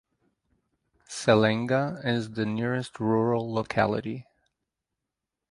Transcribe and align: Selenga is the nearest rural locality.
Selenga 1.07 2.03
is 2.03 2.31
the 2.31 2.43
nearest 2.43 2.99
rural 2.99 3.53
locality. 3.53 4.25